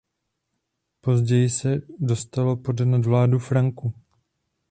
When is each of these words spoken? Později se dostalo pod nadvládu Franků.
Později 1.01 1.49
se 1.49 1.81
dostalo 1.99 2.55
pod 2.57 2.79
nadvládu 2.79 3.39
Franků. 3.39 3.93